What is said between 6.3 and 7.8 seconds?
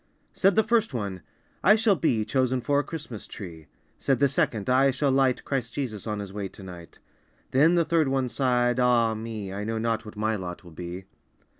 way to night!" Then